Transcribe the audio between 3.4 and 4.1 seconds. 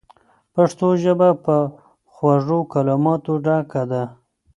ډکه ده.